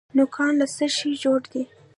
[0.17, 1.63] نوکان له څه شي جوړ دي؟